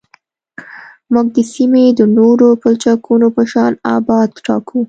موږ 1.13 1.27
د 1.35 1.37
سیمې 1.53 1.83
د 1.99 2.01
نورو 2.17 2.47
پلچکونو 2.61 3.27
په 3.35 3.43
شان 3.51 3.71
ابعاد 3.95 4.29
ټاکو 4.45 4.77